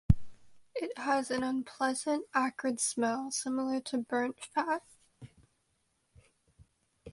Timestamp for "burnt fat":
3.99-4.81